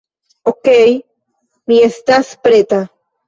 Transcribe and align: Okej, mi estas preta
Okej, 0.51 0.93
mi 1.71 1.77
estas 1.89 2.33
preta 2.47 2.81